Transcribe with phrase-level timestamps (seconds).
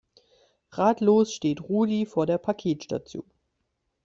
[0.71, 3.29] Ratlos steht Rudi vor der Paketstation.